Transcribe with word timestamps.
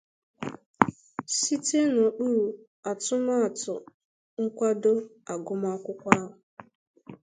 Site 1.37 1.79
n'okpuru 1.93 2.45
atụmatụ 2.89 3.73
nkwàdo 4.43 4.91
agụmakwụkwọ 5.31 6.09
ahụ 6.19 6.31